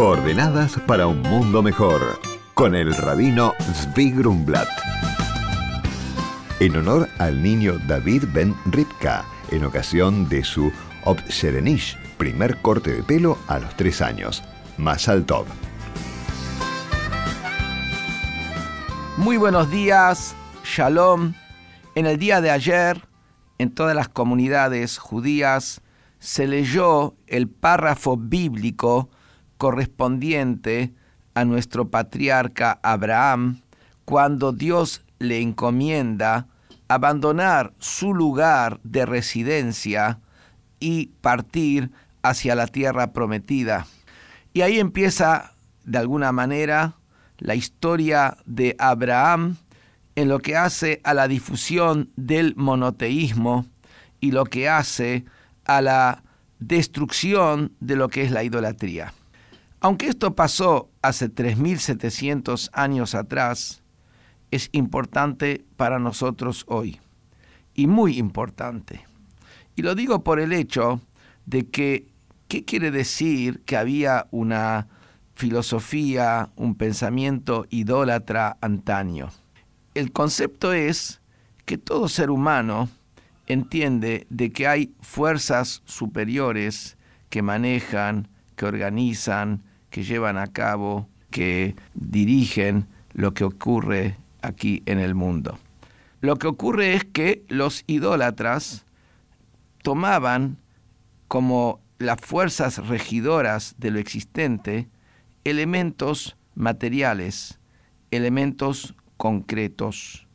Coordenadas 0.00 0.80
para 0.86 1.06
un 1.06 1.20
mundo 1.20 1.62
mejor, 1.62 2.18
con 2.54 2.74
el 2.74 2.94
rabino 2.94 3.52
Zvi 3.60 4.12
Grumblat. 4.12 4.66
En 6.58 6.74
honor 6.76 7.06
al 7.18 7.42
niño 7.42 7.74
David 7.86 8.24
Ben 8.32 8.56
Ripka, 8.64 9.26
en 9.50 9.62
ocasión 9.62 10.26
de 10.30 10.42
su 10.42 10.72
Obsherenish, 11.04 11.98
primer 12.16 12.62
corte 12.62 12.94
de 12.94 13.02
pelo 13.02 13.36
a 13.46 13.58
los 13.58 13.76
tres 13.76 14.00
años. 14.00 14.42
Masal 14.78 15.26
Tov. 15.26 15.44
Muy 19.18 19.36
buenos 19.36 19.70
días, 19.70 20.34
Shalom. 20.64 21.34
En 21.94 22.06
el 22.06 22.16
día 22.16 22.40
de 22.40 22.50
ayer, 22.50 23.06
en 23.58 23.70
todas 23.70 23.94
las 23.94 24.08
comunidades 24.08 24.96
judías, 24.96 25.82
se 26.18 26.46
leyó 26.46 27.16
el 27.26 27.50
párrafo 27.50 28.16
bíblico 28.16 29.10
correspondiente 29.60 30.94
a 31.34 31.44
nuestro 31.44 31.90
patriarca 31.90 32.80
Abraham 32.82 33.60
cuando 34.06 34.52
Dios 34.52 35.02
le 35.18 35.42
encomienda 35.42 36.46
abandonar 36.88 37.74
su 37.78 38.14
lugar 38.14 38.80
de 38.84 39.04
residencia 39.04 40.18
y 40.80 41.08
partir 41.20 41.90
hacia 42.22 42.54
la 42.54 42.68
tierra 42.68 43.12
prometida. 43.12 43.86
Y 44.54 44.62
ahí 44.62 44.80
empieza, 44.80 45.52
de 45.84 45.98
alguna 45.98 46.32
manera, 46.32 46.94
la 47.36 47.54
historia 47.54 48.38
de 48.46 48.76
Abraham 48.78 49.58
en 50.14 50.30
lo 50.30 50.38
que 50.38 50.56
hace 50.56 51.02
a 51.04 51.12
la 51.12 51.28
difusión 51.28 52.08
del 52.16 52.54
monoteísmo 52.56 53.66
y 54.20 54.30
lo 54.30 54.46
que 54.46 54.70
hace 54.70 55.26
a 55.66 55.82
la 55.82 56.22
destrucción 56.60 57.72
de 57.80 57.96
lo 57.96 58.08
que 58.08 58.22
es 58.22 58.30
la 58.30 58.42
idolatría. 58.42 59.12
Aunque 59.82 60.08
esto 60.08 60.34
pasó 60.34 60.90
hace 61.00 61.34
3.700 61.34 62.68
años 62.74 63.14
atrás, 63.14 63.82
es 64.50 64.68
importante 64.72 65.64
para 65.76 65.98
nosotros 65.98 66.64
hoy, 66.68 67.00
y 67.72 67.86
muy 67.86 68.18
importante. 68.18 69.06
Y 69.76 69.82
lo 69.82 69.94
digo 69.94 70.22
por 70.22 70.38
el 70.38 70.52
hecho 70.52 71.00
de 71.46 71.66
que, 71.68 72.06
¿qué 72.48 72.66
quiere 72.66 72.90
decir 72.90 73.62
que 73.64 73.78
había 73.78 74.26
una 74.30 74.88
filosofía, 75.34 76.50
un 76.56 76.74
pensamiento 76.74 77.64
idólatra 77.70 78.58
antaño? 78.60 79.30
El 79.94 80.12
concepto 80.12 80.74
es 80.74 81.22
que 81.64 81.78
todo 81.78 82.08
ser 82.08 82.30
humano 82.30 82.90
entiende 83.46 84.26
de 84.28 84.52
que 84.52 84.66
hay 84.66 84.94
fuerzas 85.00 85.80
superiores 85.86 86.98
que 87.30 87.40
manejan, 87.40 88.28
que 88.56 88.66
organizan, 88.66 89.62
que 89.90 90.04
llevan 90.04 90.38
a 90.38 90.46
cabo, 90.46 91.08
que 91.30 91.74
dirigen 91.94 92.86
lo 93.12 93.34
que 93.34 93.44
ocurre 93.44 94.16
aquí 94.42 94.82
en 94.86 94.98
el 94.98 95.14
mundo. 95.14 95.58
Lo 96.20 96.36
que 96.36 96.46
ocurre 96.46 96.94
es 96.94 97.04
que 97.04 97.44
los 97.48 97.84
idólatras 97.86 98.84
tomaban 99.82 100.58
como 101.28 101.80
las 101.98 102.20
fuerzas 102.20 102.86
regidoras 102.88 103.74
de 103.78 103.90
lo 103.90 103.98
existente 103.98 104.88
elementos 105.44 106.36
materiales, 106.54 107.58
elementos 108.10 108.94
concretos, 109.16 110.26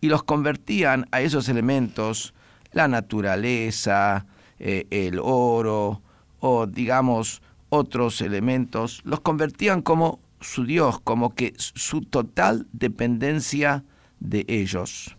y 0.00 0.08
los 0.08 0.22
convertían 0.22 1.06
a 1.12 1.20
esos 1.20 1.48
elementos 1.48 2.34
la 2.72 2.88
naturaleza, 2.88 4.26
eh, 4.58 4.86
el 4.90 5.18
oro 5.22 6.02
o 6.40 6.66
digamos 6.66 7.42
otros 7.70 8.20
elementos, 8.20 9.00
los 9.04 9.20
convertían 9.20 9.80
como 9.80 10.20
su 10.40 10.64
Dios, 10.64 11.00
como 11.00 11.34
que 11.34 11.54
su 11.56 12.02
total 12.02 12.66
dependencia 12.72 13.84
de 14.20 14.44
ellos. 14.48 15.16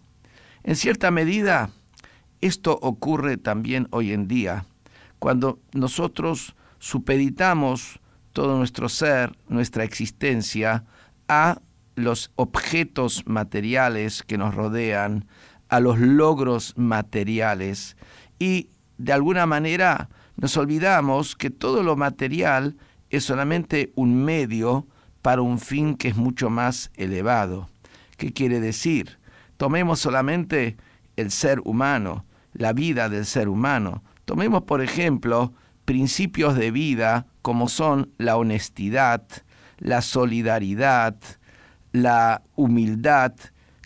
En 0.64 0.76
cierta 0.76 1.10
medida, 1.12 1.72
esto 2.42 2.78
ocurre 2.82 3.38
también 3.38 3.88
hoy 3.92 4.14
en 4.14 4.28
día, 4.28 4.66
cuando 5.20 5.60
nosotros 5.74 6.56
supeditamos 6.80 8.00
todo 8.34 8.58
nuestro 8.58 8.90
ser, 8.90 9.38
nuestra 9.48 9.84
existencia, 9.84 10.86
a 11.28 11.62
los 11.96 12.32
objetos 12.36 13.24
materiales 13.26 14.24
que 14.24 14.38
nos 14.38 14.56
rodean, 14.56 15.26
a 15.70 15.80
los 15.80 16.00
logros 16.00 16.74
materiales 16.78 17.96
y 18.40 18.70
de 18.98 19.14
alguna 19.14 19.46
manera 19.46 20.10
nos 20.42 20.58
olvidamos 20.58 21.36
que 21.36 21.52
todo 21.52 21.84
lo 21.84 21.96
material 21.96 22.76
es 23.12 23.26
solamente 23.26 23.92
un 23.94 24.26
medio 24.26 24.88
para 25.22 25.44
un 25.44 25.60
fin 25.60 25.96
que 25.96 26.08
es 26.08 26.16
mucho 26.16 26.50
más 26.50 26.90
elevado. 26.96 27.70
¿Qué 28.18 28.34
quiere 28.34 28.60
decir? 28.60 29.20
Tomemos 29.58 30.00
solamente 30.00 30.78
el 31.16 31.30
ser 31.30 31.60
humano, 31.64 32.26
la 32.54 32.74
vida 32.74 33.08
del 33.08 33.28
ser 33.28 33.50
humano. 33.50 34.04
Tomemos, 34.26 34.64
por 34.64 34.82
ejemplo, 34.82 35.54
principios 35.86 36.56
de 36.56 36.72
vida 36.72 37.28
como 37.44 37.70
son 37.70 38.12
la 38.18 38.36
honestidad, 38.36 39.24
la 39.78 40.02
solidaridad, 40.02 41.18
la 41.92 42.42
humildad, 42.56 43.34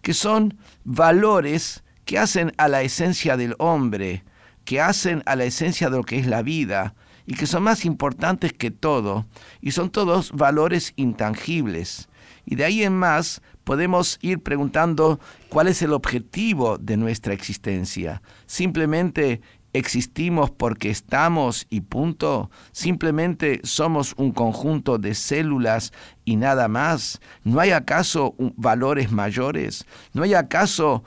que 0.02 0.14
son 0.14 0.58
valores 0.86 1.84
que 2.06 2.18
hacen 2.18 2.54
a 2.58 2.70
la 2.70 2.82
esencia 2.82 3.36
del 3.36 3.56
hombre, 3.60 4.24
que 4.66 4.82
hacen 4.82 5.24
a 5.26 5.36
la 5.36 5.46
esencia 5.46 5.90
de 5.90 5.98
lo 5.98 6.04
que 6.04 6.18
es 6.18 6.28
la 6.28 6.42
vida 6.42 6.96
y 7.26 7.36
que 7.36 7.48
son 7.48 7.64
más 7.64 7.86
importantes 7.86 8.54
que 8.54 8.70
todo, 8.70 9.26
y 9.62 9.72
son 9.72 9.90
todos 9.90 10.32
valores 10.32 10.94
intangibles. 10.96 12.08
Y 12.46 12.56
de 12.56 12.66
ahí 12.66 12.84
en 12.84 12.94
más 12.94 13.42
podemos 13.64 14.20
ir 14.22 14.44
preguntando 14.44 15.20
cuál 15.50 15.68
es 15.68 15.82
el 15.82 15.94
objetivo 15.94 16.78
de 16.78 16.98
nuestra 16.98 17.34
existencia. 17.34 18.22
Simplemente 18.46 19.42
existimos 19.78 20.52
porque 20.52 20.90
estamos 20.90 21.68
y 21.70 21.82
punto. 21.82 22.50
Simplemente 22.72 23.60
somos 23.64 24.14
un 24.18 24.32
conjunto 24.32 24.98
de 24.98 25.14
células 25.14 25.92
y 26.24 26.38
nada 26.38 26.68
más. 26.68 27.20
¿No 27.44 27.60
hay 27.60 27.72
acaso 27.72 28.36
valores 28.56 29.12
mayores? 29.12 29.86
¿No 30.14 30.24
hay 30.24 30.34
acaso 30.34 31.04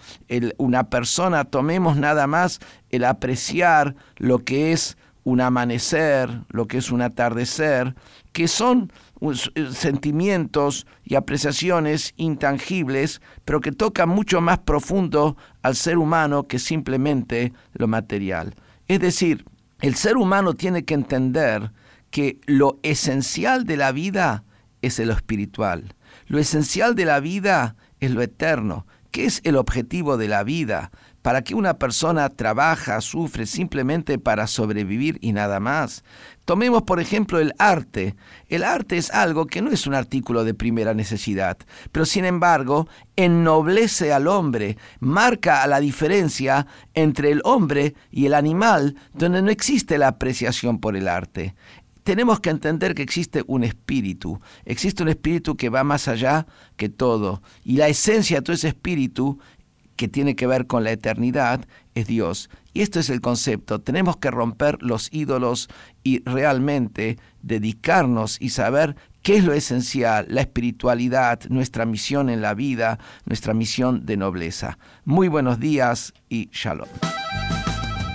una 0.58 0.90
persona, 0.90 1.44
tomemos 1.44 1.96
nada 1.96 2.26
más 2.26 2.60
el 2.90 3.04
apreciar 3.04 3.94
lo 4.16 4.44
que 4.44 4.72
es 4.72 4.98
un 5.24 5.40
amanecer, 5.40 6.42
lo 6.48 6.66
que 6.66 6.78
es 6.78 6.90
un 6.90 7.02
atardecer, 7.02 7.94
que 8.32 8.48
son 8.48 8.92
sentimientos 9.72 10.86
y 11.04 11.14
apreciaciones 11.14 12.14
intangibles, 12.16 13.20
pero 13.44 13.60
que 13.60 13.72
tocan 13.72 14.08
mucho 14.08 14.40
más 14.40 14.58
profundo 14.58 15.36
al 15.62 15.76
ser 15.76 15.98
humano 15.98 16.46
que 16.46 16.58
simplemente 16.58 17.52
lo 17.72 17.88
material. 17.88 18.54
Es 18.86 19.00
decir, 19.00 19.44
el 19.80 19.94
ser 19.94 20.16
humano 20.16 20.54
tiene 20.54 20.84
que 20.84 20.94
entender 20.94 21.72
que 22.10 22.38
lo 22.46 22.78
esencial 22.82 23.64
de 23.64 23.76
la 23.76 23.92
vida 23.92 24.44
es 24.82 24.98
lo 24.98 25.12
espiritual. 25.12 25.94
Lo 26.26 26.38
esencial 26.38 26.94
de 26.94 27.04
la 27.04 27.20
vida 27.20 27.76
es 28.00 28.10
lo 28.10 28.22
eterno. 28.22 28.86
¿Qué 29.10 29.24
es 29.24 29.40
el 29.44 29.56
objetivo 29.56 30.16
de 30.16 30.28
la 30.28 30.44
vida? 30.44 30.90
¿Para 31.28 31.42
que 31.42 31.54
una 31.54 31.74
persona 31.74 32.30
trabaja, 32.30 33.02
sufre 33.02 33.44
simplemente 33.44 34.18
para 34.18 34.46
sobrevivir 34.46 35.18
y 35.20 35.32
nada 35.32 35.60
más? 35.60 36.02
Tomemos 36.46 36.84
por 36.84 37.00
ejemplo 37.00 37.38
el 37.38 37.52
arte. 37.58 38.16
El 38.48 38.64
arte 38.64 38.96
es 38.96 39.10
algo 39.10 39.44
que 39.44 39.60
no 39.60 39.70
es 39.70 39.86
un 39.86 39.92
artículo 39.92 40.42
de 40.44 40.54
primera 40.54 40.94
necesidad, 40.94 41.58
pero 41.92 42.06
sin 42.06 42.24
embargo 42.24 42.88
ennoblece 43.14 44.10
al 44.10 44.26
hombre, 44.26 44.78
marca 45.00 45.66
la 45.66 45.80
diferencia 45.80 46.66
entre 46.94 47.30
el 47.30 47.42
hombre 47.44 47.94
y 48.10 48.24
el 48.24 48.32
animal, 48.32 48.96
donde 49.12 49.42
no 49.42 49.50
existe 49.50 49.98
la 49.98 50.08
apreciación 50.08 50.78
por 50.78 50.96
el 50.96 51.08
arte 51.08 51.54
tenemos 52.08 52.40
que 52.40 52.48
entender 52.48 52.94
que 52.94 53.02
existe 53.02 53.44
un 53.48 53.64
espíritu, 53.64 54.40
existe 54.64 55.02
un 55.02 55.10
espíritu 55.10 55.58
que 55.58 55.68
va 55.68 55.84
más 55.84 56.08
allá 56.08 56.46
que 56.78 56.88
todo, 56.88 57.42
y 57.64 57.76
la 57.76 57.88
esencia 57.88 58.38
de 58.38 58.42
todo 58.44 58.54
ese 58.54 58.68
espíritu 58.68 59.38
que 59.98 60.08
tiene 60.08 60.36
que 60.36 60.46
ver 60.46 60.66
con 60.66 60.84
la 60.84 60.92
eternidad 60.92 61.66
es 61.94 62.06
Dios. 62.06 62.48
Y 62.72 62.82
esto 62.82 63.00
es 63.00 63.10
el 63.10 63.20
concepto. 63.20 63.80
Tenemos 63.80 64.16
que 64.16 64.30
romper 64.30 64.78
los 64.80 65.12
ídolos 65.12 65.68
y 66.04 66.22
realmente 66.24 67.18
dedicarnos 67.42 68.40
y 68.40 68.50
saber 68.50 68.94
qué 69.22 69.38
es 69.38 69.44
lo 69.44 69.52
esencial, 69.52 70.26
la 70.30 70.40
espiritualidad, 70.40 71.40
nuestra 71.50 71.84
misión 71.84 72.30
en 72.30 72.40
la 72.40 72.54
vida, 72.54 73.00
nuestra 73.26 73.52
misión 73.52 74.06
de 74.06 74.16
nobleza. 74.16 74.78
Muy 75.04 75.26
buenos 75.26 75.58
días 75.58 76.14
y 76.28 76.48
shalom. 76.52 76.88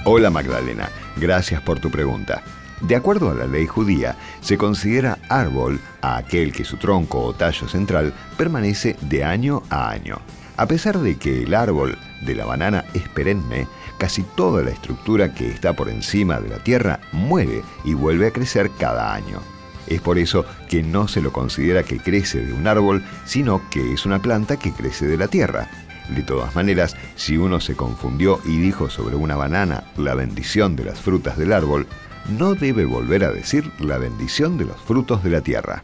Hola 0.05 0.29
Magdalena, 0.29 0.89
gracias 1.17 1.61
por 1.61 1.79
tu 1.79 1.91
pregunta. 1.91 2.41
De 2.79 2.95
acuerdo 2.95 3.29
a 3.29 3.33
la 3.33 3.45
ley 3.45 3.67
judía, 3.67 4.15
se 4.39 4.57
considera 4.57 5.17
árbol 5.29 5.81
a 6.01 6.15
aquel 6.17 6.53
que 6.53 6.63
su 6.63 6.77
tronco 6.77 7.21
o 7.21 7.33
tallo 7.33 7.67
central 7.67 8.13
permanece 8.37 8.95
de 9.01 9.25
año 9.25 9.63
a 9.69 9.89
año. 9.89 10.21
A 10.55 10.67
pesar 10.67 10.99
de 10.99 11.17
que 11.17 11.43
el 11.43 11.55
árbol 11.55 11.97
de 12.21 12.35
la 12.35 12.45
banana 12.45 12.85
es 12.93 13.07
perenne, 13.09 13.67
casi 13.97 14.23
toda 14.35 14.63
la 14.63 14.69
estructura 14.69 15.33
que 15.33 15.47
está 15.47 15.73
por 15.73 15.89
encima 15.89 16.39
de 16.39 16.49
la 16.49 16.59
tierra 16.59 16.99
muere 17.11 17.63
y 17.83 17.95
vuelve 17.95 18.27
a 18.27 18.31
crecer 18.31 18.69
cada 18.77 19.13
año. 19.15 19.39
Es 19.87 19.99
por 19.99 20.17
eso 20.17 20.45
que 20.69 20.83
no 20.83 21.07
se 21.07 21.21
lo 21.21 21.33
considera 21.33 21.83
que 21.83 21.99
crece 21.99 22.45
de 22.45 22.53
un 22.53 22.67
árbol, 22.67 23.03
sino 23.25 23.67
que 23.69 23.93
es 23.93 24.05
una 24.05 24.21
planta 24.21 24.57
que 24.57 24.71
crece 24.71 25.07
de 25.07 25.17
la 25.17 25.27
tierra. 25.27 25.69
De 26.09 26.21
todas 26.21 26.55
maneras, 26.55 26.95
si 27.15 27.37
uno 27.37 27.59
se 27.59 27.75
confundió 27.75 28.39
y 28.45 28.57
dijo 28.57 28.89
sobre 28.89 29.15
una 29.15 29.35
banana 29.35 29.83
la 29.97 30.13
bendición 30.13 30.75
de 30.75 30.85
las 30.85 30.99
frutas 30.99 31.37
del 31.37 31.51
árbol, 31.51 31.87
no 32.29 32.53
debe 32.53 32.85
volver 32.85 33.23
a 33.23 33.31
decir 33.31 33.69
la 33.79 33.97
bendición 33.97 34.57
de 34.57 34.65
los 34.65 34.79
frutos 34.81 35.23
de 35.23 35.29
la 35.31 35.41
tierra. 35.41 35.83